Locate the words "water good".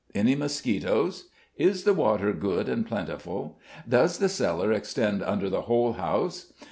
1.93-2.67